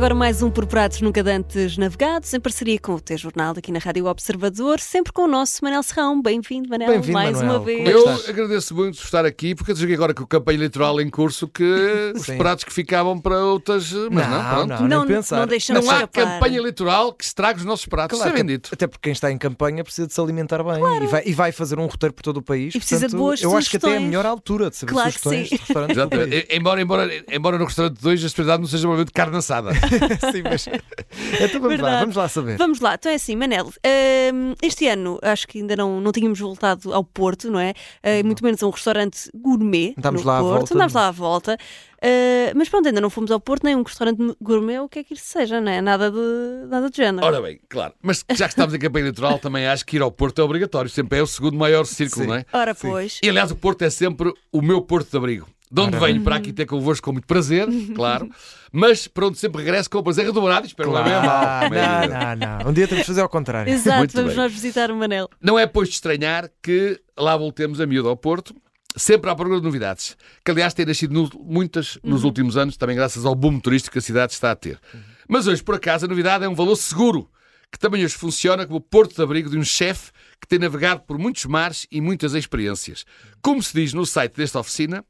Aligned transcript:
agora 0.00 0.14
mais 0.14 0.40
um 0.42 0.50
Por 0.50 0.64
Pratos 0.64 1.02
Nunca 1.02 1.22
Dantes 1.22 1.76
Navegados, 1.76 2.32
em 2.32 2.40
parceria 2.40 2.78
com 2.78 2.94
o 2.94 3.00
T-Jornal, 3.00 3.52
aqui 3.58 3.70
na 3.70 3.78
Rádio 3.78 4.06
Observador, 4.06 4.80
sempre 4.80 5.12
com 5.12 5.24
o 5.24 5.26
nosso 5.28 5.62
Manel 5.62 5.82
Serrão. 5.82 6.22
Bem-vindo, 6.22 6.70
Manel, 6.70 6.88
Bem-vindo, 6.88 7.12
mais 7.12 7.36
Manuel. 7.36 7.56
uma 7.58 7.64
vez. 7.66 7.80
É 7.80 7.84
que 7.84 7.90
Eu 7.90 8.08
agradeço 8.30 8.74
muito 8.74 8.96
por 8.96 9.04
estar 9.04 9.26
aqui, 9.26 9.54
porque 9.54 9.72
eu 9.72 9.76
cheguei 9.76 9.94
agora 9.94 10.14
com 10.14 10.22
a 10.22 10.26
campanha 10.26 10.56
eleitoral 10.56 10.98
em 11.02 11.10
curso 11.10 11.46
que 11.46 11.62
os 12.16 12.22
Sim. 12.22 12.38
pratos 12.38 12.64
que 12.64 12.72
ficavam 12.72 13.18
para 13.20 13.44
outras. 13.44 13.92
Mas 14.10 14.26
não, 14.26 14.42
Não, 14.42 14.50
pronto. 14.66 14.68
não, 14.82 14.88
Não, 15.00 15.06
pensar. 15.06 15.40
não 15.40 15.46
deixamos 15.46 15.84
Não 15.84 15.90
há 15.92 15.96
escapar. 15.96 16.24
campanha 16.32 16.56
eleitoral 16.56 17.12
que 17.12 17.24
estrague 17.24 17.58
os 17.58 17.66
nossos 17.66 17.84
pratos. 17.84 18.16
Claro 18.18 18.30
Isso 18.30 18.34
é 18.34 18.40
que- 18.40 18.46
bendito. 18.48 18.70
Até 18.72 18.86
porque 18.86 19.02
quem 19.02 19.12
está 19.12 19.30
em 19.30 19.36
campanha 19.36 19.84
precisa 19.84 20.06
de 20.06 20.14
se 20.14 20.20
alimentar 20.20 20.62
bem 20.64 20.82
e, 21.02 21.06
vai, 21.08 21.22
e 21.26 21.32
vai 21.34 21.52
fazer 21.52 21.78
um 21.78 21.84
roteiro 21.84 22.14
por 22.14 22.22
todo 22.22 22.38
o 22.38 22.42
país. 22.42 22.74
E 22.74 22.78
precisa 22.78 23.00
de 23.06 23.12
portanto, 23.12 23.18
boas 23.20 23.42
Eu 23.42 23.54
acho 23.54 23.68
que 23.68 23.76
até 23.76 23.90
é 23.92 23.96
a 23.98 24.00
melhor 24.00 24.24
altura 24.24 24.70
de 24.70 24.76
saber 24.76 24.92
Claro 24.92 25.12
que 25.12 25.20
sugestões 25.20 25.48
sim. 25.50 25.56
de 25.56 25.60
restaurantes 25.60 25.96
Embora, 26.50 26.80
embora, 26.80 27.24
embora 27.30 27.58
no 27.58 27.66
restaurante 27.66 28.00
2 28.00 28.22
a 28.22 28.26
especialidade 28.26 28.62
não 28.62 28.66
seja 28.68 28.82
provavelmente 28.84 29.12
carne 29.12 29.36
assada. 29.36 29.89
Sim, 30.32 30.42
mas... 30.42 30.66
Então 30.66 31.60
vamos 31.60 31.62
lá, 31.62 31.68
Verdade. 31.68 32.00
vamos 32.00 32.16
lá 32.16 32.28
saber. 32.28 32.56
Vamos 32.56 32.80
lá, 32.80 32.94
então 32.94 33.12
é 33.12 33.14
assim, 33.16 33.36
Manel, 33.36 33.66
hum, 33.66 34.54
este 34.62 34.86
ano 34.88 35.18
acho 35.22 35.46
que 35.46 35.58
ainda 35.58 35.76
não, 35.76 36.00
não 36.00 36.12
tínhamos 36.12 36.38
voltado 36.38 36.92
ao 36.92 37.04
Porto, 37.04 37.50
não 37.50 37.60
é? 37.60 37.74
Uh, 38.04 38.24
muito 38.24 38.44
menos 38.44 38.62
a 38.62 38.66
um 38.66 38.70
restaurante 38.70 39.30
gourmet. 39.34 39.94
Andámos 39.98 40.22
no 40.22 40.26
lá 40.26 40.38
à 40.38 40.40
Porto. 40.40 40.56
volta. 40.58 40.74
Andámos 40.74 40.92
lá 40.94 41.08
à 41.08 41.10
volta. 41.10 41.58
Uh, 42.02 42.56
mas 42.56 42.68
pronto, 42.68 42.86
ainda 42.86 43.00
não 43.00 43.10
fomos 43.10 43.30
ao 43.30 43.38
Porto, 43.38 43.64
nem 43.64 43.76
um 43.76 43.82
restaurante 43.82 44.34
gourmet, 44.40 44.78
o 44.78 44.88
que 44.88 45.00
é 45.00 45.04
que 45.04 45.12
isso 45.12 45.26
seja, 45.26 45.60
não 45.60 45.70
é? 45.70 45.82
Nada 45.82 46.10
de, 46.10 46.66
nada 46.66 46.88
de 46.88 46.96
género. 46.96 47.26
Ora 47.26 47.42
bem, 47.42 47.60
claro. 47.68 47.92
Mas 48.02 48.24
já 48.30 48.46
que 48.46 48.52
estamos 48.52 48.72
em 48.72 48.78
campanha 48.78 49.02
eleitoral, 49.02 49.38
também 49.38 49.66
acho 49.66 49.84
que 49.84 49.96
ir 49.96 50.02
ao 50.02 50.10
Porto 50.10 50.40
é 50.40 50.44
obrigatório. 50.44 50.90
Sempre 50.90 51.18
é 51.18 51.22
o 51.22 51.26
segundo 51.26 51.58
maior 51.58 51.84
círculo, 51.84 52.22
Sim. 52.22 52.28
não 52.28 52.36
é? 52.36 52.44
Ora, 52.52 52.74
pois. 52.74 53.20
E 53.22 53.28
aliás, 53.28 53.50
o 53.50 53.56
Porto 53.56 53.82
é 53.82 53.90
sempre 53.90 54.32
o 54.50 54.62
meu 54.62 54.80
Porto 54.80 55.10
de 55.10 55.16
abrigo. 55.16 55.46
De 55.70 55.80
onde 55.80 55.96
venho 55.98 56.22
para 56.22 56.34
aqui 56.36 56.52
ter 56.52 56.66
convosco 56.66 57.04
com 57.04 57.12
muito 57.12 57.26
prazer, 57.26 57.68
claro, 57.94 58.28
mas 58.72 59.06
para 59.06 59.26
onde 59.28 59.38
sempre 59.38 59.62
regresso 59.62 59.88
com 59.88 59.98
o 59.98 60.02
prazer 60.02 60.26
redobrado. 60.26 60.66
Espero. 60.66 60.96
Ah, 60.96 61.60
como 61.62 61.74
é 61.74 62.08
não, 62.08 62.36
não, 62.36 62.58
não. 62.64 62.70
Um 62.70 62.72
dia 62.72 62.88
temos 62.88 63.02
de 63.02 63.06
fazer 63.06 63.20
ao 63.20 63.28
contrário. 63.28 63.72
Exato, 63.72 63.98
Muito 63.98 64.12
vamos 64.12 64.30
bem. 64.32 64.36
nós 64.42 64.52
visitar 64.52 64.90
o 64.90 64.96
Manel. 64.96 65.28
Não 65.40 65.58
é, 65.58 65.66
pois, 65.66 65.88
de 65.88 65.94
estranhar 65.94 66.50
que 66.62 67.00
lá 67.16 67.36
voltemos 67.36 67.80
a 67.80 67.86
miúdo 67.86 68.08
ao 68.08 68.16
Porto, 68.16 68.52
sempre 68.96 69.30
à 69.30 69.34
procura 69.36 69.58
de 69.60 69.64
novidades. 69.64 70.16
Que, 70.44 70.50
aliás, 70.50 70.74
têm 70.74 70.86
nascido 70.86 71.12
no- 71.14 71.30
muitas 71.44 71.98
nos 72.02 72.24
últimos 72.24 72.56
anos, 72.56 72.76
também 72.76 72.96
graças 72.96 73.24
ao 73.24 73.34
boom 73.36 73.60
turístico 73.60 73.92
que 73.92 73.98
a 74.00 74.02
cidade 74.02 74.32
está 74.32 74.50
a 74.50 74.56
ter. 74.56 74.78
Mas 75.28 75.46
hoje, 75.46 75.62
por 75.62 75.76
acaso, 75.76 76.06
a 76.06 76.08
novidade 76.08 76.44
é 76.44 76.48
um 76.48 76.54
valor 76.56 76.74
seguro, 76.74 77.30
que 77.70 77.78
também 77.78 78.04
hoje 78.04 78.14
funciona 78.14 78.66
como 78.66 78.80
porto 78.80 79.14
de 79.14 79.22
abrigo 79.22 79.48
de 79.48 79.56
um 79.56 79.62
chefe 79.62 80.10
que 80.40 80.48
tem 80.48 80.58
navegado 80.58 81.02
por 81.02 81.16
muitos 81.16 81.44
mares 81.44 81.86
e 81.92 82.00
muitas 82.00 82.34
experiências. 82.34 83.04
Como 83.40 83.62
se 83.62 83.72
diz 83.72 83.92
no 83.92 84.04
site 84.04 84.34
desta 84.36 84.58
oficina, 84.58 85.04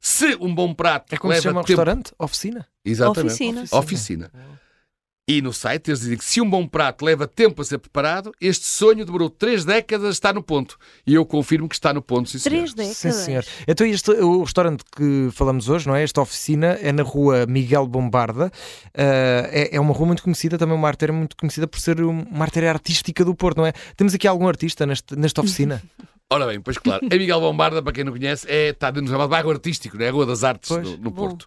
se 0.00 0.36
um 0.40 0.54
bom 0.54 0.72
prato 0.74 1.12
É 1.14 1.16
como 1.16 1.32
se 1.32 1.38
leva 1.38 1.42
chama 1.50 1.60
tempo... 1.64 1.68
restaurante? 1.68 2.12
Oficina? 2.18 2.66
Exatamente. 2.84 3.32
Oficina. 3.32 3.64
Oficina. 3.72 4.30
E 5.30 5.42
no 5.42 5.52
site 5.52 5.90
eles 5.90 6.00
dizem 6.00 6.16
que 6.16 6.24
se 6.24 6.40
um 6.40 6.48
bom 6.48 6.66
prato 6.66 7.04
leva 7.04 7.28
tempo 7.28 7.60
a 7.60 7.64
ser 7.64 7.76
preparado, 7.76 8.32
este 8.40 8.64
sonho 8.64 9.04
demorou 9.04 9.28
três 9.28 9.62
décadas 9.62 10.06
a 10.06 10.08
estar 10.08 10.32
no 10.34 10.42
ponto. 10.42 10.78
E 11.06 11.12
eu 11.12 11.26
confirmo 11.26 11.68
que 11.68 11.74
está 11.74 11.92
no 11.92 12.00
ponto, 12.00 12.30
sim, 12.30 12.38
senhor. 12.38 12.56
Três 12.56 12.72
décadas. 12.72 12.96
Sim, 12.96 13.12
senhor. 13.12 13.44
Então, 13.66 13.86
este, 13.86 14.10
o 14.12 14.42
restaurante 14.42 14.82
que 14.96 15.28
falamos 15.32 15.68
hoje, 15.68 15.86
não 15.86 15.94
é? 15.94 16.02
Esta 16.02 16.22
oficina 16.22 16.78
é 16.80 16.90
na 16.92 17.02
rua 17.02 17.44
Miguel 17.44 17.86
Bombarda. 17.86 18.50
Ah, 18.96 19.48
é, 19.52 19.76
é 19.76 19.78
uma 19.78 19.92
rua 19.92 20.06
muito 20.06 20.22
conhecida, 20.22 20.56
também 20.56 20.74
uma 20.74 20.88
artéria 20.88 21.12
muito 21.12 21.36
conhecida 21.36 21.68
por 21.68 21.78
ser 21.78 22.00
um- 22.02 22.22
uma 22.22 22.46
artéria 22.46 22.70
artística 22.70 23.22
do 23.22 23.34
Porto, 23.34 23.58
não 23.58 23.66
é? 23.66 23.74
Temos 23.98 24.14
aqui 24.14 24.26
algum 24.26 24.48
artista 24.48 24.86
neste, 24.86 25.14
nesta 25.14 25.42
oficina? 25.42 25.82
Ora 26.30 26.46
bem, 26.46 26.60
pois 26.60 26.76
claro. 26.78 27.06
A 27.10 27.14
Miguel 27.16 27.40
Bombarda, 27.40 27.82
para 27.82 27.92
quem 27.92 28.04
não 28.04 28.12
conhece, 28.12 28.46
é, 28.50 28.68
está 28.68 28.90
dentro 28.90 29.06
do 29.06 29.12
chamado 29.12 29.28
bairro 29.30 29.50
artístico, 29.50 29.96
não 29.96 30.04
é? 30.04 30.08
a 30.08 30.12
Rua 30.12 30.26
das 30.26 30.44
Artes, 30.44 30.68
Pois. 30.68 30.82
no, 30.88 30.96
no. 30.98 31.12
Porto. 31.12 31.46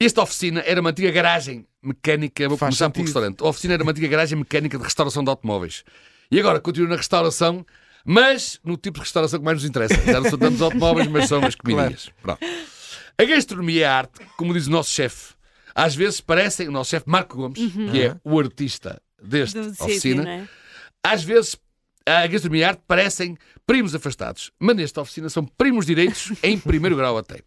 Esta 0.00 0.22
oficina 0.22 0.62
era 0.66 0.80
uma 0.80 0.90
antiga 0.90 1.10
garagem 1.10 1.66
mecânica, 1.82 2.48
vou 2.48 2.58
Faz 2.58 2.70
começar 2.70 2.90
pelo 2.90 3.06
sentido. 3.06 3.06
restaurante. 3.22 3.42
A 3.42 3.46
oficina 3.48 3.74
era 3.74 3.82
uma 3.82 3.92
antiga 3.92 4.08
garagem 4.08 4.36
mecânica 4.38 4.76
de 4.78 4.82
restauração 4.84 5.22
de 5.22 5.30
automóveis. 5.30 5.84
E 6.30 6.40
agora 6.40 6.58
continua 6.58 6.88
na 6.88 6.96
restauração, 6.96 7.64
mas 8.04 8.58
no 8.64 8.76
tipo 8.76 8.94
de 8.98 9.04
restauração 9.04 9.38
que 9.38 9.44
mais 9.44 9.58
nos 9.58 9.64
interessa. 9.68 9.94
Já 10.04 10.20
não 10.20 10.28
são 10.28 10.38
tantos 10.38 10.60
automóveis, 10.62 11.06
mas 11.06 11.28
são 11.28 11.44
as 11.44 11.54
comidinhas. 11.54 12.10
Pronto. 12.20 12.40
A 13.16 13.24
gastronomia 13.24 13.80
e 13.80 13.84
a 13.84 13.96
arte, 13.98 14.20
como 14.36 14.52
diz 14.52 14.66
o 14.66 14.70
nosso 14.70 14.90
chefe, 14.90 15.34
às 15.74 15.94
vezes 15.94 16.20
parecem, 16.20 16.66
o 16.68 16.72
nosso 16.72 16.90
chefe 16.90 17.08
Marco 17.08 17.36
Gomes, 17.36 17.58
que 17.92 18.02
é 18.02 18.16
o 18.24 18.38
artista 18.40 19.00
Do 19.22 19.46
sítio, 19.46 19.70
oficina, 19.80 20.22
não 20.24 20.30
é? 20.30 20.48
às 21.04 21.22
vezes 21.22 21.56
a 22.06 22.26
gastronomia 22.26 22.62
e 22.62 22.64
a 22.64 22.68
arte 22.68 22.82
parecem 22.86 23.36
primos 23.66 23.94
afastados, 23.94 24.50
mas 24.58 24.76
nesta 24.76 25.00
oficina 25.00 25.28
são 25.28 25.44
primos 25.44 25.86
direitos 25.86 26.32
em 26.42 26.58
primeiro 26.58 26.96
grau 26.96 27.16
até. 27.16 27.40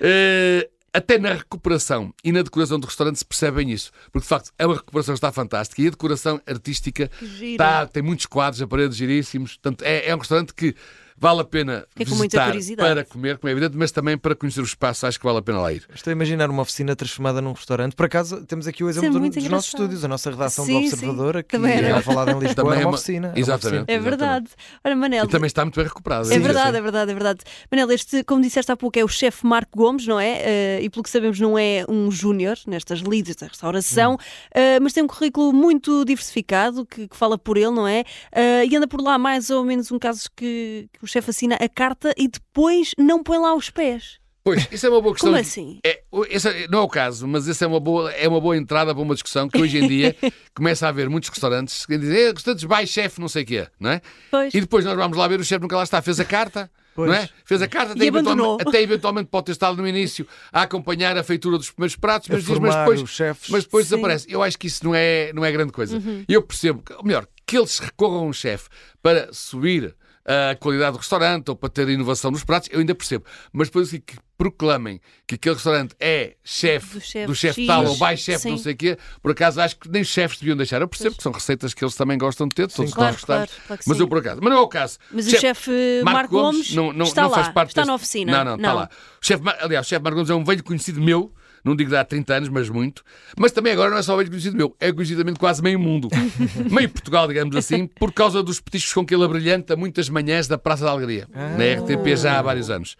Eh, 0.00 0.68
até 0.92 1.18
na 1.18 1.34
recuperação 1.34 2.12
e 2.24 2.32
na 2.32 2.42
decoração 2.42 2.78
do 2.78 2.86
restaurante 2.86 3.18
se 3.18 3.24
percebe 3.24 3.58
bem 3.58 3.70
isso, 3.70 3.90
porque 4.10 4.24
de 4.24 4.28
facto 4.28 4.50
a 4.58 4.66
recuperação 4.66 5.14
está 5.14 5.30
fantástica 5.30 5.82
e 5.82 5.86
a 5.86 5.90
decoração 5.90 6.40
artística 6.46 7.10
está, 7.20 7.86
tem 7.86 8.02
muitos 8.02 8.26
quadros, 8.26 8.60
a 8.60 8.66
paredes 8.66 8.96
giríssimos, 8.96 9.56
portanto 9.56 9.82
é, 9.82 10.08
é 10.08 10.14
um 10.14 10.18
restaurante 10.18 10.52
que 10.52 10.74
vale 11.20 11.40
a 11.42 11.44
pena 11.44 11.84
Fiquei 11.90 12.06
com 12.06 12.14
muita 12.16 12.36
visitar 12.38 12.46
curiosidade. 12.46 12.94
para 12.94 13.04
comer, 13.04 13.36
como 13.38 13.48
é 13.48 13.52
evidente, 13.52 13.76
mas 13.76 13.92
também 13.92 14.16
para 14.16 14.34
conhecer 14.34 14.60
o 14.60 14.64
espaço, 14.64 15.06
acho 15.06 15.18
que 15.18 15.24
vale 15.24 15.38
a 15.38 15.42
pena 15.42 15.60
lá 15.60 15.72
ir. 15.72 15.86
Estou 15.94 16.10
a 16.10 16.12
imaginar 16.12 16.48
uma 16.50 16.62
oficina 16.62 16.96
transformada 16.96 17.40
num 17.42 17.52
restaurante. 17.52 17.94
Por 17.94 18.06
acaso, 18.06 18.44
temos 18.46 18.66
aqui 18.66 18.82
o 18.82 18.86
é 18.86 18.90
exemplo 18.90 19.10
do- 19.10 19.20
muito 19.20 19.34
dos 19.34 19.42
nossos 19.44 19.68
engraçado. 19.68 19.80
estúdios, 19.82 20.04
a 20.04 20.08
nossa 20.08 20.30
redação 20.30 20.64
Sim, 20.64 20.80
do 20.80 20.88
sim. 20.88 20.94
Observador, 20.94 21.36
aqui 21.36 21.50
Também 21.50 21.72
era. 21.74 21.88
em 21.90 21.92
Alvalade, 21.92 22.30
em 22.30 22.38
Lisboa, 22.38 22.54
Também 22.54 22.72
é 22.72 22.74
é 22.76 22.78
uma 22.84 22.88
uma- 22.90 22.94
oficina. 22.96 23.26
é 23.26 23.30
uma 23.30 23.38
Exatamente. 23.38 23.82
oficina. 23.82 23.98
É 23.98 23.98
verdade. 24.02 24.46
Ora, 24.82 24.96
Manel, 24.96 25.24
E 25.24 25.28
também 25.28 25.46
está 25.46 25.62
muito 25.64 25.76
bem 25.76 25.84
recuperado. 25.84 26.30
É 26.30 26.34
Sim, 26.34 26.40
verdade, 26.40 26.70
sim. 26.72 26.76
é 26.78 26.80
verdade, 26.80 27.10
é 27.10 27.14
verdade. 27.14 27.40
Manel, 27.70 27.90
este, 27.92 28.24
como 28.24 28.40
disseste 28.40 28.72
há 28.72 28.76
pouco, 28.76 28.98
é 28.98 29.04
o 29.04 29.08
chefe 29.08 29.46
Marco 29.46 29.76
Gomes, 29.76 30.06
não 30.06 30.18
é? 30.18 30.38
Eh, 30.42 30.80
e 30.82 30.88
pelo 30.90 31.02
que 31.02 31.10
sabemos, 31.10 31.38
não 31.38 31.58
é 31.58 31.84
um 31.88 32.10
júnior 32.10 32.56
nestas 32.66 33.02
leads 33.02 33.36
da 33.36 33.46
restauração, 33.46 34.16
eh, 34.54 34.80
mas 34.80 34.92
tem 34.94 35.02
um 35.02 35.06
currículo 35.06 35.52
muito 35.52 36.04
diversificado 36.04 36.86
que, 36.86 37.06
que 37.08 37.16
fala 37.16 37.36
por 37.36 37.56
ele, 37.56 37.70
não 37.70 37.86
é? 37.86 38.04
Eh, 38.32 38.64
e 38.66 38.76
anda 38.76 38.88
por 38.88 39.00
lá 39.02 39.18
mais 39.18 39.50
ou 39.50 39.64
menos 39.64 39.90
um 39.92 39.98
caso 39.98 40.28
que, 40.34 40.88
que 40.92 41.04
o 41.04 41.06
chefe 41.10 41.30
assina 41.30 41.56
a 41.56 41.68
carta 41.68 42.14
e 42.16 42.28
depois 42.28 42.92
não 42.98 43.22
põe 43.22 43.38
lá 43.38 43.54
os 43.54 43.70
pés. 43.70 44.18
Pois, 44.42 44.66
isso 44.72 44.86
é 44.86 44.88
uma 44.88 45.02
boa 45.02 45.12
questão. 45.14 45.30
Como 45.30 45.40
assim? 45.40 45.78
É, 45.84 46.00
esse 46.30 46.48
é- 46.48 46.66
não 46.68 46.78
é 46.78 46.82
o 46.82 46.88
caso, 46.88 47.28
mas 47.28 47.46
essa 47.46 47.66
é 47.66 47.68
uma, 47.68 47.78
boa, 47.78 48.10
é 48.12 48.26
uma 48.26 48.40
boa 48.40 48.56
entrada 48.56 48.94
para 48.94 49.02
uma 49.02 49.12
discussão 49.12 49.46
que 49.48 49.60
hoje 49.60 49.76
em 49.78 49.86
dia 49.86 50.16
começa 50.56 50.86
a 50.86 50.88
haver 50.88 51.10
muitos 51.10 51.28
restaurantes 51.28 51.84
que 51.84 51.98
dizem 51.98 52.16
"Eh, 52.16 52.32
restaurantes 52.32 52.64
by 52.64 52.86
chefe, 52.86 53.20
não 53.20 53.28
sei 53.28 53.42
o 53.42 53.46
quê, 53.46 53.66
não 53.78 53.90
é? 53.90 54.00
Pois. 54.30 54.54
E 54.54 54.60
depois 54.62 54.82
nós 54.86 54.96
vamos 54.96 55.16
lá 55.18 55.28
ver 55.28 55.40
o 55.40 55.44
chefe 55.44 55.60
nunca 55.60 55.76
lá 55.76 55.82
está, 55.82 56.00
fez 56.00 56.18
a 56.18 56.24
carta. 56.24 56.70
Pois. 56.94 57.08
Não 57.08 57.16
é? 57.16 57.28
Fez 57.44 57.62
a 57.62 57.68
carta, 57.68 57.92
até 57.92 58.04
eventualmente, 58.04 58.66
até 58.68 58.82
eventualmente 58.82 59.28
pode 59.30 59.46
ter 59.46 59.52
estado 59.52 59.76
no 59.76 59.86
início 59.86 60.26
a 60.52 60.62
acompanhar 60.62 61.16
a 61.16 61.22
feitura 61.22 61.56
dos 61.56 61.70
primeiros 61.70 61.94
pratos, 61.96 62.28
mas, 62.28 62.44
diz, 62.44 62.58
mas 62.58 62.74
depois, 62.74 63.02
mas 63.48 63.64
depois 63.64 63.86
Sim. 63.86 63.90
desaparece. 63.94 64.26
Eu 64.28 64.42
acho 64.42 64.58
que 64.58 64.66
isso 64.66 64.84
não 64.84 64.94
é, 64.94 65.32
não 65.32 65.44
é 65.44 65.52
grande 65.52 65.70
coisa. 65.70 65.96
Uhum. 65.96 66.24
Eu 66.28 66.42
percebo, 66.42 66.82
que, 66.82 66.92
ou 66.94 67.04
melhor, 67.04 67.26
que 67.46 67.56
eles 67.56 67.78
recorram 67.78 68.16
a 68.18 68.22
um 68.22 68.32
chefe 68.32 68.68
para 69.02 69.32
subir 69.32 69.94
a 70.24 70.54
qualidade 70.54 70.92
do 70.92 70.98
restaurante 70.98 71.48
ou 71.48 71.56
para 71.56 71.68
ter 71.68 71.88
inovação 71.88 72.30
nos 72.30 72.44
pratos, 72.44 72.68
eu 72.72 72.80
ainda 72.80 72.94
percebo. 72.94 73.24
Mas 73.52 73.68
depois 73.68 73.88
assim, 73.88 74.00
que 74.00 74.16
proclamem 74.36 75.00
que 75.26 75.34
aquele 75.34 75.54
restaurante 75.54 75.94
é 76.00 76.34
chefe 76.42 76.94
Do 77.26 77.34
chefe 77.34 77.62
X. 77.62 77.66
tal 77.66 77.84
ou 77.84 77.94
by 77.98 78.16
chefe 78.16 78.48
não 78.48 78.56
sei 78.56 78.72
o 78.72 78.76
quê, 78.76 78.98
por 79.22 79.32
acaso 79.32 79.60
acho 79.60 79.76
que 79.76 79.88
nem 79.90 80.00
os 80.00 80.08
chefes 80.08 80.38
deviam 80.38 80.56
deixar. 80.56 80.80
Eu 80.80 80.88
percebo 80.88 81.16
que 81.16 81.22
são 81.22 81.32
receitas 81.32 81.74
que 81.74 81.84
eles 81.84 81.94
também 81.94 82.16
gostam 82.16 82.48
de 82.48 82.54
ter, 82.54 82.68
todos 82.68 82.92
claro, 82.92 83.12
nós 83.12 83.20
gostamos. 83.20 83.50
claro, 83.50 83.66
claro 83.66 83.82
mas 83.86 83.96
sim. 83.96 84.02
eu 84.02 84.08
por 84.08 84.18
acaso. 84.18 84.40
Mas 84.42 84.50
não 84.52 84.58
é 84.58 84.62
o 84.62 84.68
caso. 84.68 84.98
Mas 85.10 85.26
o 85.26 85.30
chefe 85.30 85.70
Marco 86.04 86.30
Gomes 86.30 86.74
não, 86.74 86.92
não, 86.92 87.04
está 87.04 87.22
não 87.22 87.30
lá, 87.30 87.36
faz 87.36 87.48
parte 87.52 87.68
está 87.70 87.84
na 87.84 87.94
oficina. 87.94 88.32
Não, 88.32 88.44
não, 88.44 88.56
está 88.56 88.72
lá. 88.72 88.88
O 89.20 89.26
chefe, 89.26 89.42
Mar- 89.42 89.58
aliás, 89.60 89.86
o 89.86 89.88
chefe 89.88 90.02
Marco 90.02 90.16
Gomes 90.16 90.30
é 90.30 90.34
um 90.34 90.44
velho 90.44 90.64
conhecido 90.64 91.00
meu, 91.02 91.32
não 91.64 91.76
digo 91.76 91.90
de 91.90 91.96
há 91.96 92.04
30 92.04 92.34
anos, 92.34 92.48
mas 92.48 92.68
muito. 92.68 93.02
Mas 93.38 93.52
também 93.52 93.72
agora 93.72 93.90
não 93.90 93.98
é 93.98 94.02
só 94.02 94.16
velho 94.16 94.28
conhecido 94.28 94.56
meu, 94.56 94.74
é 94.80 94.92
conhecidamente 94.92 95.38
quase 95.38 95.62
meio 95.62 95.78
mundo. 95.78 96.08
meio 96.70 96.88
Portugal, 96.88 97.26
digamos 97.28 97.54
assim, 97.56 97.86
por 97.86 98.12
causa 98.12 98.42
dos 98.42 98.60
petiscos 98.60 98.92
com 98.92 99.04
que 99.04 99.14
ele 99.14 99.24
abrilhanta 99.24 99.76
muitas 99.76 100.08
manhãs 100.08 100.48
da 100.48 100.58
Praça 100.58 100.84
da 100.84 100.90
Alegria, 100.90 101.28
na 101.32 101.82
RTP 101.82 102.16
já 102.16 102.38
há 102.38 102.42
vários 102.42 102.70
anos. 102.70 102.96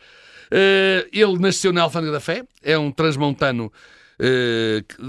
Eh, 0.51 1.07
ele 1.12 1.39
nasceu 1.39 1.73
na 1.73 1.83
Alfândega 1.83 2.12
da 2.12 2.21
Fé, 2.21 2.43
é 2.62 2.77
um 2.77 2.91
transmontano 2.91 3.73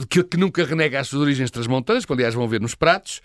que, 0.09 0.23
que 0.23 0.37
nunca 0.37 0.63
renega 0.63 0.99
as 0.99 1.07
suas 1.07 1.21
origens 1.21 1.51
transmontanas, 1.51 2.05
que 2.05 2.13
aliás 2.13 2.33
vão 2.33 2.47
ver 2.47 2.61
nos 2.61 2.75
pratos, 2.75 3.21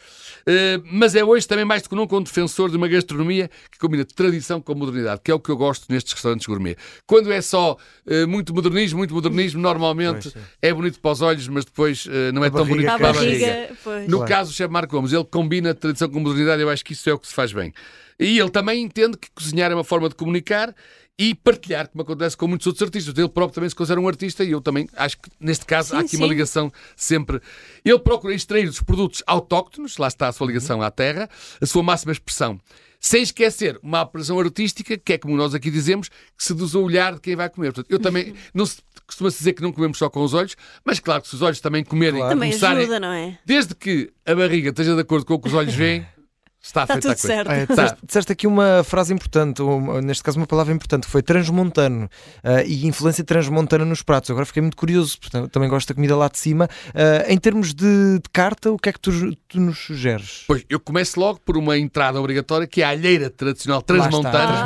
Eh, 0.49 0.81
mas 0.93 1.17
é 1.17 1.25
hoje 1.25 1.45
também 1.49 1.65
mais 1.65 1.83
do 1.83 1.89
que 1.89 1.97
nunca 1.97 2.15
um 2.15 2.23
defensor 2.23 2.71
de 2.71 2.77
uma 2.77 2.87
gastronomia 2.87 3.51
que 3.69 3.81
combina 3.81 4.05
tradição 4.05 4.61
com 4.61 4.77
modernidade, 4.77 5.21
que 5.25 5.29
é 5.33 5.35
o 5.35 5.41
que 5.41 5.51
eu 5.51 5.57
gosto 5.57 5.87
nestes 5.93 6.13
restaurantes 6.13 6.47
gourmet. 6.47 6.77
Quando 7.05 7.33
é 7.33 7.41
só 7.41 7.77
eh, 8.07 8.27
muito 8.27 8.55
modernismo, 8.55 8.99
muito 8.99 9.13
modernismo, 9.13 9.61
normalmente 9.61 10.31
Pois, 10.31 10.45
é 10.63 10.73
bonito 10.73 11.01
para 11.01 11.11
os 11.11 11.21
olhos, 11.21 11.49
mas 11.49 11.65
depois 11.65 12.07
eh, 12.09 12.31
não 12.31 12.45
é 12.45 12.47
A 12.47 12.51
tão 12.53 12.65
bonito 12.65 12.87
Para 12.87 13.11
a 13.11 13.13
barriga. 13.13 13.71
pois. 13.83 14.07
No 14.09 14.19
Claro. 14.19 14.31
caso 14.33 14.53
do 14.53 14.55
chefe 14.55 14.73
Marco 14.73 14.95
Gomes, 14.95 15.13
ele 15.13 15.25
combina 15.25 15.75
tradição 15.75 16.09
com 16.09 16.21
modernidade, 16.21 16.63
eu 16.63 16.71
acho 16.71 16.85
que 16.85 16.93
isso 16.93 17.11
é 17.11 17.13
o 17.13 17.19
que 17.19 17.27
se 17.27 17.35
faz 17.35 17.53
bem. 17.53 17.73
E 18.21 18.39
ele 18.39 18.51
também 18.51 18.81
entende 18.83 19.17
que 19.17 19.29
cozinhar 19.35 19.73
é 19.73 19.75
uma 19.75 19.83
forma 19.85 20.09
de 20.09 20.15
comunicar 20.15 20.73
e 21.19 21.35
partilhar, 21.35 21.89
como 21.89 22.03
acontece 22.03 22.37
com 22.37 22.47
muitos 22.47 22.67
outros 22.67 22.83
artistas. 22.83 23.17
Ele 23.17 23.29
próprio 23.29 23.55
também 23.55 23.69
se 23.71 23.75
considera 23.77 24.01
um 24.01 24.07
artista 24.09 24.45
e 24.45 24.51
eu 24.51 24.61
também 24.61 24.87
acho 24.97 25.17
que 25.19 25.31
neste 25.41 25.65
caso 25.65 25.91
Sim, 25.91 25.97
há 25.97 26.01
aqui 26.01 26.17
uma 26.17 26.27
sim. 26.27 26.31
ligação 26.33 26.73
sempre. 26.95 27.41
Ele 27.85 27.99
procura 27.99 28.35
extrair 28.35 28.67
dos 28.67 28.81
produtos 28.83 29.23
autóctonos, 29.27 29.97
lá 29.97 30.09
está 30.09 30.29
a 30.29 30.33
sua 30.33 30.47
ligação 30.47 30.83
à 30.83 30.91
terra, 30.91 31.29
a 31.61 31.67
sua 31.67 31.83
máxima 31.83 32.13
expressão. 32.13 32.61
Sem 32.99 33.23
esquecer 33.23 33.79
uma 33.83 34.01
apresentação 34.01 34.41
artística, 34.41 34.97
que 34.97 35.13
é 35.13 35.19
como 35.19 35.37
nós 35.37 35.55
aqui 35.55 35.71
dizemos, 35.71 36.09
que 36.09 36.43
seduz 36.43 36.75
o 36.75 36.83
olhar 36.83 37.15
de 37.15 37.21
quem 37.21 37.37
vai 37.37 37.49
comer. 37.49 37.73
Portanto, 37.73 37.91
eu 37.91 37.99
também, 37.99 38.35
não 38.55 38.67
se, 38.67 38.79
costuma-se 39.07 39.39
dizer 39.39 39.53
que 39.53 39.63
não 39.63 39.71
comemos 39.73 39.97
só 39.99 40.09
com 40.11 40.23
os 40.25 40.35
olhos, 40.35 40.57
mas 40.85 40.99
claro 40.99 41.23
que 41.23 41.29
se 41.29 41.35
os 41.35 41.43
olhos 41.43 41.61
também 41.61 41.85
comerem 41.85 42.19
Claro. 42.21 42.33
e 42.33 42.35
Também 42.35 42.51
começarem, 42.51 42.83
ajuda, 42.83 43.01
não 43.01 43.13
é? 43.13 43.39
desde 43.45 43.75
que 43.75 44.11
a 44.25 44.35
barriga 44.35 44.71
esteja 44.71 44.95
de 44.95 45.01
acordo 45.03 45.25
com 45.27 45.35
o 45.35 45.39
que 45.39 45.49
os 45.49 45.55
olhos 45.55 45.75
veem, 45.75 46.07
está, 46.67 46.83
Está 46.83 46.95
tudo 46.95 47.07
coisa. 47.07 47.17
certo. 47.27 47.49
Olha, 47.51 47.67
disseste, 47.67 47.99
disseste 48.07 48.33
aqui 48.33 48.47
uma 48.47 48.83
frase 48.85 49.13
importante, 49.13 49.63
ou, 49.63 50.01
neste 50.03 50.23
caso 50.23 50.39
uma 50.39 50.47
palavra 50.47 50.73
importante, 50.75 51.05
que 51.07 51.11
foi 51.11 51.23
transmontano 51.23 52.09
ah, 52.43 52.63
e 52.65 52.87
influência 52.87 53.25
transmontana 53.25 53.85
nos 53.85 54.03
pratos. 54.03 54.31
Agora 54.31 54.45
fiquei 54.47 54.61
muito 54.63 54.77
curioso, 54.77 55.19
portanto, 55.21 55.49
também 55.51 55.69
gosto 55.69 55.89
da 55.89 55.95
comida 55.95 56.17
lá 56.17 56.29
de 56.29 56.39
cima. 56.39 56.69
Ah, 56.95 57.25
em 57.33 57.39
termos 57.39 57.73
de, 57.75 58.15
de 58.19 58.29
carta, 58.33 58.71
o 58.73 58.77
que 58.79 58.89
é 58.89 58.93
que 58.93 59.01
tu, 59.01 59.11
tu 59.49 59.61
nos 59.61 59.79
sugeres? 59.79 60.45
Pois, 60.47 60.65
eu 60.69 60.79
começo 60.81 61.19
logo 61.19 61.41
por 61.45 61.57
uma 61.57 61.79
entrada 61.79 62.21
obrigatória, 62.21 62.67
que 62.67 62.83
é 62.83 62.85
a 62.85 62.89
alheira 62.91 63.31
tradicional 63.31 63.81
transmontana, 63.83 64.65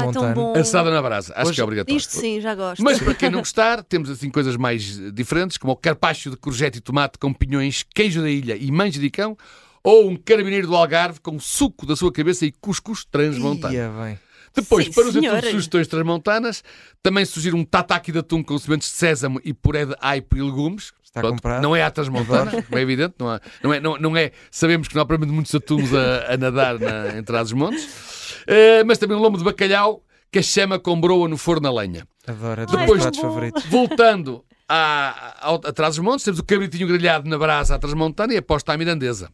Ah, 0.54 0.58
assada 0.60 0.90
na 0.90 1.02
brasa. 1.02 1.32
Acho 1.36 1.48
Hoje- 1.48 1.54
que 1.56 1.60
é 1.60 1.64
obrigatório. 1.64 1.96
Isto 1.98 2.12
sim, 2.16 2.40
já 2.40 2.54
gosto. 2.54 2.82
Mas 2.82 2.98
para 2.98 3.14
quem 3.14 3.30
não 3.30 3.40
gostar, 3.40 3.82
temos 3.84 4.10
assim 4.10 4.30
coisas 4.30 4.56
mais 4.56 4.82
diferentes, 5.12 5.56
como 5.58 5.72
o 5.72 5.76
carpaccio 5.76 6.30
de 6.30 6.36
courgette 6.36 6.78
e 6.78 6.80
tomate 6.80 7.18
com 7.18 7.32
pinhões, 7.32 7.84
queijo 7.94 8.22
da 8.22 8.30
ilha 8.30 8.56
e 8.56 8.70
manja 8.70 8.98
de 9.00 9.10
cão, 9.10 9.36
ou 9.82 10.08
um 10.08 10.16
carabineiro 10.16 10.66
do 10.66 10.76
Algarve 10.76 11.20
com 11.20 11.38
suco 11.38 11.86
da 11.86 11.96
sua 11.96 12.12
cabeça 12.12 12.44
e 12.46 12.52
cuscus 12.52 13.04
transmontano. 13.04 13.74
Ia 13.74 13.88
bem. 13.88 14.18
Depois, 14.54 14.86
Sim, 14.86 14.92
para 14.92 15.06
os 15.06 15.12
senhora. 15.12 15.38
atunes 15.38 15.54
sugestões 15.54 15.86
transmontanas, 15.86 16.64
também 17.02 17.24
sugiro 17.24 17.56
um 17.56 17.64
tataki 17.64 18.10
de 18.10 18.18
atum 18.18 18.42
com 18.42 18.58
sementes 18.58 18.90
de 18.90 18.96
sésamo 18.96 19.40
e 19.44 19.52
puré 19.54 19.86
de 19.86 19.94
aipo 20.00 20.36
e 20.36 20.42
legumes. 20.42 20.92
Está 21.04 21.22
comprado. 21.22 21.60
não 21.62 21.74
é 21.74 21.82
a 21.82 21.90
transmontana, 21.90 22.52
é 22.70 22.80
evidente, 22.80 23.14
não, 23.18 23.28
há- 23.30 23.40
não, 23.64 23.74
é, 23.74 23.80
não, 23.80 23.98
não 23.98 24.16
é, 24.16 24.30
sabemos 24.48 24.86
que 24.86 24.94
não 24.94 25.02
há 25.02 25.04
propriamente 25.06 25.34
muitos 25.34 25.52
atuns 25.52 25.92
a, 25.92 26.34
a 26.34 26.36
nadar 26.36 26.78
na, 26.78 27.18
entre 27.18 27.36
as 27.36 27.50
montes, 27.52 27.88
Eh, 28.46 28.84
mas 28.84 28.96
também 28.96 29.16
um 29.16 29.20
lombo 29.20 29.36
de 29.36 29.42
bacalhau 29.44 30.04
que 30.32 30.38
a 30.38 30.42
chama 30.42 30.78
com 30.78 31.00
broa 31.00 31.28
no 31.28 31.36
forno 31.36 31.66
a 31.68 31.72
lenha. 31.82 32.06
Adoro, 32.28 32.60
é 32.62 32.64
dos 32.66 32.76
Depois- 32.76 33.02
pratos 33.02 33.20
favoritos. 33.20 33.64
Voltando 33.66 34.44
à, 34.68 35.36
ao, 35.40 35.56
atrás 35.56 35.96
dos 35.96 36.04
montes, 36.04 36.24
temos 36.24 36.38
o 36.40 36.44
cabritinho 36.44 36.86
grelhado 36.86 37.28
na 37.28 37.36
brasa 37.36 37.74
à 37.74 37.78
transmontana 37.78 38.32
e 38.32 38.36
a 38.36 38.42
posta 38.42 38.72
à 38.72 38.76
mirandesa. 38.76 39.30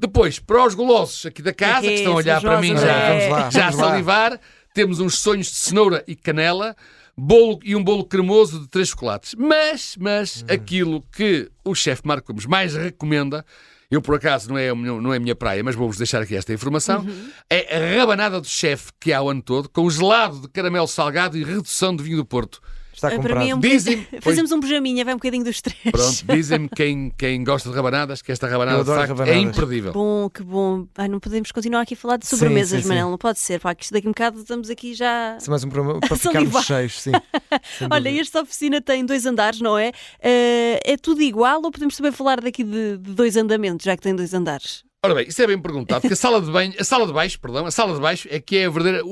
Depois, 0.00 0.38
para 0.38 0.66
os 0.66 0.74
golosos 0.74 1.26
aqui 1.26 1.42
da 1.42 1.52
casa, 1.52 1.86
que 1.86 1.92
estão 1.92 2.14
a 2.14 2.16
olhar 2.16 2.40
para 2.40 2.58
mim 2.58 2.74
já, 2.74 2.90
é. 2.90 3.18
Vamos 3.18 3.38
lá, 3.38 3.50
já 3.50 3.68
a 3.68 3.72
salivar, 3.72 4.40
temos 4.72 4.98
uns 4.98 5.18
sonhos 5.18 5.48
de 5.48 5.56
cenoura 5.56 6.02
e 6.08 6.16
canela, 6.16 6.74
bolo 7.14 7.60
e 7.62 7.76
um 7.76 7.84
bolo 7.84 8.02
cremoso 8.06 8.60
de 8.60 8.68
três 8.68 8.88
chocolates. 8.88 9.34
Mas, 9.36 9.98
mas, 10.00 10.42
aquilo 10.48 11.04
que 11.12 11.50
o 11.62 11.74
chefe 11.74 12.00
Marco 12.06 12.32
Gomes 12.32 12.46
mais 12.46 12.74
recomenda, 12.74 13.44
eu 13.90 14.00
por 14.00 14.14
acaso 14.14 14.48
não 14.48 14.56
é, 14.56 14.74
não 14.74 15.12
é 15.12 15.18
a 15.18 15.20
minha 15.20 15.36
praia, 15.36 15.62
mas 15.62 15.74
vou-vos 15.74 15.98
deixar 15.98 16.22
aqui 16.22 16.34
esta 16.34 16.50
informação, 16.50 17.06
é 17.50 17.76
a 17.76 17.98
rabanada 17.98 18.40
do 18.40 18.48
chefe 18.48 18.90
que 18.98 19.12
há 19.12 19.20
o 19.20 19.28
ano 19.28 19.42
todo, 19.42 19.68
com 19.68 19.90
gelado 19.90 20.40
de 20.40 20.48
caramelo 20.48 20.88
salgado 20.88 21.36
e 21.36 21.44
redução 21.44 21.94
de 21.94 22.02
vinho 22.02 22.16
do 22.16 22.24
Porto. 22.24 22.62
Está 23.00 23.08
Ah, 23.08 23.16
comprado. 23.16 23.34
Para 23.36 23.44
mim 23.44 23.50
é 23.50 23.54
um 23.54 23.60
Dizem-. 23.60 24.06
Fazemos 24.20 24.52
um 24.52 24.60
pijaminha, 24.60 25.04
vai 25.04 25.14
um 25.14 25.16
bocadinho 25.16 25.42
dos 25.44 25.60
três. 25.62 25.78
Pronto, 25.90 26.24
dizem-me 26.36 26.68
quem, 26.68 27.10
quem 27.16 27.42
gosta 27.42 27.70
de 27.70 27.74
rabanadas 27.74 28.20
que 28.20 28.30
esta 28.30 28.46
rabanada 28.46 28.84
facto 28.84 28.98
é 28.98 29.06
rabanadas. 29.06 29.36
imperdível. 29.42 29.92
Bom, 29.92 30.28
que 30.28 30.42
bom. 30.42 30.86
Ai, 30.96 31.08
não 31.08 31.18
podemos 31.18 31.50
continuar 31.50 31.80
aqui 31.80 31.94
a 31.94 31.96
falar 31.96 32.16
de 32.18 32.26
Sim, 32.26 32.36
sobremesas, 32.36 32.78
sim, 32.78 32.82
sim. 32.82 32.88
Manel. 32.88 33.10
Não 33.10 33.18
pode 33.18 33.38
ser. 33.38 33.58
Pá, 33.58 33.74
que 33.74 33.84
isto 33.84 33.92
daqui 33.92 34.06
a 34.06 34.10
um 34.10 34.12
bocado 34.12 34.38
estamos 34.40 34.68
aqui 34.68 34.92
já. 34.94 35.36
Isso 35.38 35.48
é 35.48 35.50
mais 35.50 35.64
um 35.64 35.68
problema 35.70 36.00
para 36.06 36.16
ficarmos 36.16 36.64
cheios, 36.64 37.00
sim. 37.00 37.12
Olha, 37.90 38.20
esta 38.20 38.42
oficina 38.42 38.80
tem 38.80 39.04
dois 39.06 39.24
andares, 39.24 39.60
não 39.60 39.78
é? 39.78 39.92
Eh, 40.22 40.78
é 40.84 40.96
tudo 40.96 41.22
igual 41.22 41.60
ou 41.64 41.70
podemos 41.70 41.96
também 41.96 42.12
falar 42.12 42.40
daqui 42.40 42.62
de, 42.62 42.98
de 42.98 43.12
dois 43.14 43.36
andamentos, 43.36 43.84
já 43.84 43.96
que 43.96 44.02
tem 44.02 44.14
dois 44.14 44.34
andares? 44.34 44.84
Ora 45.02 45.14
bem, 45.14 45.28
isso 45.28 45.40
é 45.40 45.46
bem 45.46 45.58
perguntado, 45.58 46.02
porque 46.02 46.12
a 46.12 46.16
sala 46.16 46.42
de 46.42 46.50
banho, 46.50 46.74
a 46.78 46.84
sala 46.84 47.06
de 47.06 47.12
baixo, 47.14 47.40
perdão, 47.40 47.64
a 47.64 47.70
sala 47.70 47.94
de 47.94 48.00
baixo 48.00 48.28
é 48.30 48.38
que 48.38 48.58
é 48.58 48.66
a 48.66 48.70
verdadeira 48.70 49.02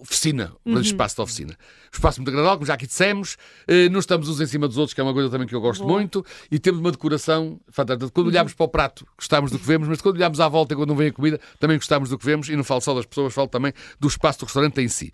oficina, 0.00 0.46
o 0.64 0.70
verdadeiro 0.70 0.80
espaço 0.80 1.16
da 1.16 1.22
oficina. 1.22 1.52
Um 1.52 1.94
espaço 1.94 2.18
muito 2.18 2.30
agradável, 2.30 2.56
como 2.56 2.66
já 2.66 2.74
aqui 2.74 2.84
dissemos, 2.84 3.36
eh, 3.68 3.88
não 3.88 4.00
estamos 4.00 4.28
uns 4.28 4.40
em 4.40 4.46
cima 4.46 4.66
dos 4.66 4.76
outros, 4.76 4.92
que 4.92 5.00
é 5.00 5.04
uma 5.04 5.12
coisa 5.12 5.30
também 5.30 5.46
que 5.46 5.54
eu 5.54 5.60
gosto 5.60 5.84
Boa. 5.84 6.00
muito, 6.00 6.26
e 6.50 6.58
temos 6.58 6.80
uma 6.80 6.90
decoração 6.90 7.60
fantástica. 7.68 8.10
Quando 8.10 8.26
olhamos 8.26 8.54
para 8.54 8.64
o 8.64 8.68
prato, 8.68 9.06
gostamos 9.16 9.52
do 9.52 9.58
que 9.60 9.64
vemos, 9.64 9.86
mas 9.86 10.00
quando 10.00 10.16
olhamos 10.16 10.40
à 10.40 10.48
volta, 10.48 10.74
quando 10.74 10.88
não 10.88 10.96
vem 10.96 11.10
a 11.10 11.12
comida, 11.12 11.38
também 11.60 11.76
gostamos 11.76 12.10
do 12.10 12.18
que 12.18 12.26
vemos, 12.26 12.48
e 12.48 12.56
não 12.56 12.64
falo 12.64 12.80
só 12.80 12.92
das 12.92 13.06
pessoas, 13.06 13.32
falo 13.32 13.46
também 13.46 13.72
do 14.00 14.08
espaço 14.08 14.40
do 14.40 14.46
restaurante 14.46 14.80
em 14.80 14.88
si. 14.88 15.12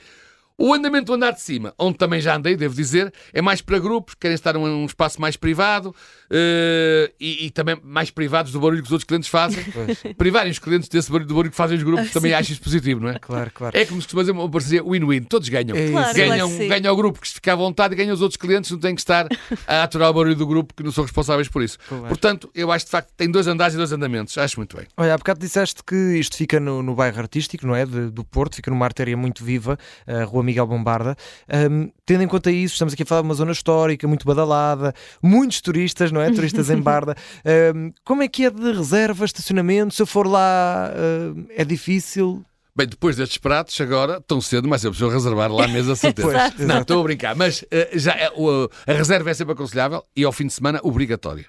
O 0.58 0.72
andamento 0.72 1.06
do 1.06 1.14
andar 1.14 1.32
de 1.32 1.40
cima, 1.40 1.75
onde 1.78 1.99
também 1.99 2.20
já 2.20 2.37
andei, 2.37 2.56
devo 2.56 2.75
dizer, 2.75 3.12
é 3.32 3.40
mais 3.43 3.60
para 3.60 3.78
grupos 3.78 4.14
que 4.14 4.20
querem 4.20 4.34
estar 4.34 4.54
num 4.54 4.62
um 4.82 4.87
espaço 4.87 5.20
mais 5.20 5.37
privado 5.37 5.94
eh, 6.31 7.12
e, 7.20 7.46
e 7.46 7.50
também 7.50 7.76
mais 7.82 8.10
privados 8.10 8.52
do 8.52 8.60
barulho 8.60 8.81
que 8.81 8.87
os 8.87 8.93
outros 8.93 9.06
clientes 9.06 9.28
fazem. 9.28 9.64
Privarem 10.16 10.50
os 10.50 10.58
clientes 10.58 10.88
desse 10.88 11.10
barulho, 11.10 11.26
do 11.28 11.34
barulho 11.34 11.50
que 11.50 11.56
fazem 11.56 11.76
os 11.76 11.82
grupos, 11.82 12.10
também 12.10 12.32
acho 12.32 12.52
isso 12.52 12.62
positivo, 12.62 13.00
não 13.00 13.08
é? 13.10 13.19
Claro, 13.19 13.50
claro. 13.52 13.76
É 13.76 13.84
como 13.84 14.00
se 14.00 14.06
costuma 14.06 14.22
dizer, 14.22 14.32
uma 14.32 14.49
parceria 14.50 14.82
win-win, 14.84 15.22
todos 15.25 15.49
ganham. 15.49 15.76
É. 15.76 15.90
Claro, 15.90 16.14
ganham, 16.14 16.49
claro 16.50 16.69
ganha 16.69 16.93
o 16.93 16.96
grupo 16.96 17.20
que 17.20 17.28
fica 17.28 17.52
à 17.52 17.56
vontade 17.56 17.94
e 17.94 17.96
ganham 17.96 18.14
os 18.14 18.22
outros 18.22 18.37
clientes 18.37 18.69
que 18.69 18.75
não 18.75 18.81
têm 18.81 18.94
que 18.94 19.00
estar 19.00 19.26
a 19.66 19.82
aturar 19.82 20.10
o 20.10 20.14
barulho 20.14 20.37
do 20.37 20.46
grupo 20.46 20.75
que 20.75 20.82
não 20.82 20.93
são 20.93 21.04
responsáveis 21.04 21.49
por 21.49 21.62
isso. 21.62 21.78
Claro. 21.88 22.06
Portanto, 22.08 22.50
eu 22.54 22.70
acho 22.72 22.84
de 22.87 22.90
facto 22.90 23.08
que 23.08 23.14
tem 23.16 23.31
dois 23.31 23.46
andares 23.46 23.75
e 23.75 23.76
dois 23.76 23.93
andamentos. 23.93 24.37
Acho 24.38 24.58
muito 24.58 24.76
bem. 24.76 24.87
Olha, 24.96 25.14
há 25.14 25.19
bocado 25.19 25.40
disseste 25.40 25.82
que 25.84 25.94
isto 26.19 26.37
fica 26.37 26.58
no, 26.60 26.82
no 26.82 26.94
bairro 26.94 27.19
artístico, 27.19 27.66
não 27.66 27.75
é? 27.75 27.84
De- 27.84 28.10
do 28.10 28.25
Porto, 28.25 28.56
fica 28.56 28.70
numa 28.70 28.84
artéria 28.84 29.16
muito 29.16 29.44
viva, 29.44 29.78
a 30.06 30.25
Rua 30.25 30.41
Miguel 30.42 30.66
Bombarda. 30.66 31.16
Ahm, 31.48 31.88
tendo 32.06 32.22
em 32.22 32.28
conta 32.28 32.50
isso, 32.50 32.74
estamos 32.74 32.94
aqui 32.94 33.02
a 33.02 33.06
falar 33.06 33.22
de 33.22 33.28
uma 33.28 33.34
zona 33.34 33.52
histórica, 33.52 34.06
muito 34.08 34.26
badalada, 34.26 34.94
muitos 35.22 35.60
turistas, 35.60 36.10
não 36.12 36.20
é? 36.20 36.30
Turistas 36.30 36.70
em 36.70 36.76
Barda. 36.80 37.14
Ahm, 37.44 37.90
como 38.04 38.22
é 38.22 38.28
que 38.28 38.44
é 38.44 38.50
de 38.50 38.72
reserva, 38.72 39.24
estacionamento? 39.24 39.94
Se 39.94 40.02
eu 40.02 40.06
for 40.06 40.26
lá, 40.26 40.90
ahm, 40.94 41.44
é 41.56 41.64
difícil? 41.64 42.44
Bem, 42.74 42.86
depois 42.86 43.16
destes 43.16 43.36
pratos, 43.36 43.78
agora, 43.82 44.18
tão 44.20 44.40
cedo, 44.40 44.66
mas 44.66 44.82
eu 44.82 44.90
preciso 44.90 45.10
reservar 45.10 45.52
lá 45.52 45.66
a 45.66 45.68
mesa, 45.68 45.94
certeza. 45.96 46.50
Pois. 46.56 46.66
Não, 46.66 46.80
estou 46.80 47.00
a 47.00 47.02
brincar, 47.04 47.36
mas 47.36 47.62
eh, 47.70 47.90
já 47.94 48.12
é- 48.12 48.30
o- 48.34 48.68
a 48.86 48.92
reserva 48.94 49.30
é 49.30 49.34
sempre 49.34 49.52
aconselhável 49.52 50.02
e 50.16 50.24
ao 50.24 50.32
fim 50.32 50.46
de 50.46 50.54
semana 50.54 50.80
obrigatória. 50.82 51.44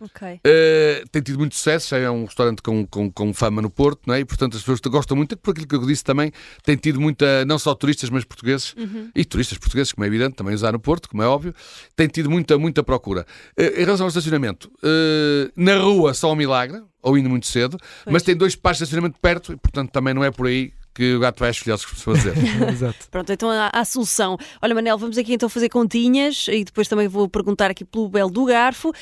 Ok. 0.00 0.40
Eh, 0.44 1.04
tem 1.10 1.22
tido 1.22 1.38
muito 1.38 1.54
sucesso, 1.54 1.90
já 1.90 1.98
é 1.98 2.10
um 2.10 2.24
restaurante 2.24 2.62
com, 2.62 2.86
com, 2.86 3.10
com 3.10 3.34
fama 3.34 3.60
no 3.62 3.70
Porto, 3.70 4.02
não 4.06 4.14
é? 4.14 4.20
e 4.20 4.24
portanto 4.24 4.56
as 4.56 4.62
pessoas 4.62 4.80
gostam 4.80 5.16
muito, 5.16 5.36
por 5.36 5.50
aquilo 5.50 5.66
que 5.66 5.74
eu 5.74 5.86
disse 5.86 6.04
também, 6.04 6.32
tem 6.62 6.76
tido 6.76 7.00
muita, 7.00 7.44
não 7.44 7.58
só 7.58 7.74
turistas, 7.74 8.10
mas 8.10 8.24
portugueses, 8.24 8.74
e 9.14 9.24
turistas 9.24 9.58
portugueses, 9.58 9.92
como 9.92 10.04
é 10.04 10.08
evidente, 10.08 10.36
também 10.36 10.54
usar 10.54 10.72
no 10.72 10.80
Porto, 10.80 11.08
como 11.08 11.22
é 11.22 11.26
óbvio, 11.26 11.54
tem 11.96 12.08
tido 12.08 12.30
muita, 12.30 12.58
muita 12.58 12.82
procura. 12.82 13.26
Eh, 13.56 13.82
em 13.82 13.84
relação 13.84 14.06
ao 14.06 14.08
estacionamento, 14.08 14.70
eh, 14.82 15.50
na 15.56 15.76
rua 15.76 16.14
só 16.14 16.32
um 16.32 16.36
milagre, 16.36 16.82
ou 17.02 17.16
indo 17.16 17.28
muito 17.28 17.46
cedo, 17.46 17.78
mas 18.06 18.22
tem 18.22 18.36
dois 18.36 18.56
pares 18.56 18.78
de 18.78 18.84
estacionamento 18.84 19.18
perto, 19.20 19.52
e 19.52 19.56
portanto 19.56 19.90
também 19.90 20.14
não 20.14 20.24
é 20.24 20.30
por 20.30 20.46
aí 20.46 20.72
que 20.98 21.14
o 21.14 21.20
gato 21.20 21.38
vai 21.38 21.52
que 21.52 21.70
costuma 21.70 22.16
dizer. 22.16 22.34
Exato. 22.68 23.06
Pronto, 23.08 23.32
então 23.32 23.48
há, 23.48 23.70
há 23.72 23.84
solução. 23.84 24.36
Olha, 24.60 24.74
Manel, 24.74 24.98
vamos 24.98 25.16
aqui 25.16 25.34
então 25.34 25.48
fazer 25.48 25.68
continhas 25.68 26.46
e 26.48 26.64
depois 26.64 26.88
também 26.88 27.06
vou 27.06 27.28
perguntar 27.28 27.70
aqui 27.70 27.84
pelo 27.84 28.08
Belo 28.08 28.30
do 28.30 28.44
Garfo. 28.44 28.92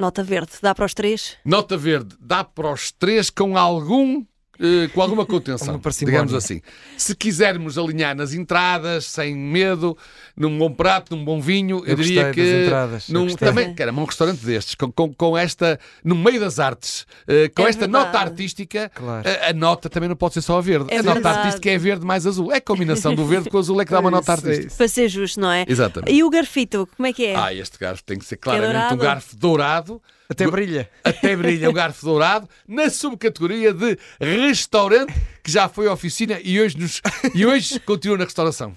Nota 0.00 0.22
verde, 0.22 0.52
dá 0.62 0.72
para 0.76 0.84
os 0.84 0.94
três? 0.94 1.36
Nota 1.44 1.76
verde, 1.76 2.14
dá 2.20 2.44
para 2.44 2.72
os 2.72 2.92
três 2.92 3.30
com 3.30 3.58
algum. 3.58 4.24
Eh, 4.60 4.88
com 4.94 5.00
alguma 5.02 5.24
contenção, 5.26 5.80
digamos 6.00 6.34
assim. 6.34 6.60
Se 6.96 7.14
quisermos 7.14 7.78
alinhar 7.78 8.16
nas 8.16 8.32
entradas, 8.32 9.04
sem 9.06 9.34
medo, 9.36 9.96
num 10.36 10.56
bom 10.58 10.72
prato, 10.72 11.14
num 11.16 11.24
bom 11.24 11.40
vinho, 11.40 11.78
eu, 11.84 11.90
Eu 11.90 11.96
diria 11.96 12.30
que 12.32 12.42
das 12.42 12.64
entradas, 12.66 13.08
eu 13.08 13.14
num, 13.14 13.24
gostei. 13.26 13.48
também, 13.48 13.74
caramba, 13.74 14.00
um 14.02 14.04
restaurante 14.04 14.44
destes, 14.44 14.74
com, 14.74 14.90
com, 14.90 15.12
com 15.14 15.36
esta, 15.38 15.78
no 16.04 16.14
meio 16.14 16.40
das 16.40 16.58
artes, 16.58 17.06
eh, 17.26 17.48
com 17.54 17.62
É 17.62 17.68
esta 17.68 17.86
verdade. 17.86 18.04
nota 18.06 18.18
artística, 18.18 18.90
Claro. 18.94 19.28
a, 19.28 19.50
a 19.50 19.52
nota 19.52 19.88
também 19.88 20.08
não 20.08 20.16
pode 20.16 20.34
ser 20.34 20.42
só 20.42 20.58
a 20.58 20.60
verde. 20.60 20.86
É 20.92 20.98
a 20.98 21.02
nota 21.02 21.28
artística 21.30 21.70
é 21.70 21.78
verde 21.78 22.04
mais 22.04 22.26
azul. 22.26 22.52
É 22.52 22.56
a 22.56 22.60
combinação 22.60 23.14
do 23.14 23.24
verde 23.24 23.48
com 23.50 23.56
o 23.56 23.60
azul 23.60 23.80
é 23.80 23.84
que 23.84 23.90
dá 23.92 24.00
uma 24.00 24.08
É 24.10 24.12
nota 24.12 24.32
é 24.32 24.34
artística. 24.34 24.66
isso. 24.68 24.76
Para 24.76 24.88
ser 24.88 25.08
justo, 25.08 25.40
não 25.40 25.50
é? 25.50 25.64
Exatamente. 25.68 26.12
E 26.12 26.22
o 26.24 26.30
garfito, 26.30 26.88
como 26.96 27.06
é 27.06 27.12
que 27.12 27.26
é? 27.26 27.36
Ah, 27.36 27.54
este 27.54 27.78
garfo 27.78 28.02
tem 28.04 28.18
que 28.18 28.24
ser 28.24 28.36
claramente 28.36 28.72
dourado? 28.74 28.94
um 28.94 28.98
garfo 28.98 29.36
dourado, 29.36 30.02
Até 30.28 30.46
brilha. 30.46 30.90
até 31.02 31.34
brilha 31.34 31.70
o 31.70 31.72
garfo 31.72 32.04
dourado, 32.04 32.48
na 32.66 32.90
subcategoria 32.90 33.72
de 33.72 33.98
restaurante, 34.20 35.12
que 35.42 35.50
já 35.50 35.68
foi 35.68 35.88
oficina 35.88 36.38
e 36.42 36.60
hoje, 36.60 36.76
nos, 36.78 37.00
e 37.34 37.46
hoje 37.46 37.80
continua 37.80 38.18
na 38.18 38.24
restauração. 38.24 38.74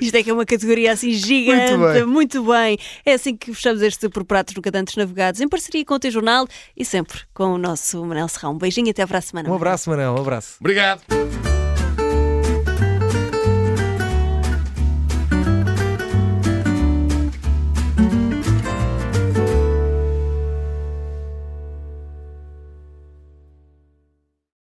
Isto 0.00 0.16
é 0.16 0.22
que 0.22 0.30
é 0.30 0.32
uma 0.32 0.44
categoria 0.44 0.92
assim 0.92 1.12
gigante, 1.12 1.76
bem. 1.76 2.04
muito 2.04 2.44
bem. 2.44 2.76
É 3.06 3.14
assim 3.14 3.36
que 3.36 3.54
fechamos 3.54 3.80
este 3.80 4.08
por 4.08 4.24
pratos 4.24 4.54
no 4.54 4.60
Cadantes 4.60 4.96
Navegados, 4.96 5.40
em 5.40 5.48
parceria 5.48 5.84
com 5.84 5.94
o 5.94 5.98
T-Jornal 5.98 6.46
e 6.76 6.84
sempre 6.84 7.20
com 7.32 7.54
o 7.54 7.58
nosso 7.58 8.04
Manel 8.04 8.28
Serrão. 8.28 8.52
Um 8.52 8.58
beijinho 8.58 8.88
e 8.88 8.90
até 8.90 9.06
para 9.06 9.18
a 9.18 9.22
semana. 9.22 9.48
Um 9.48 9.54
abraço, 9.54 9.88
Manel, 9.88 10.14
um 10.14 10.20
abraço. 10.20 10.56
Obrigado. 10.60 11.02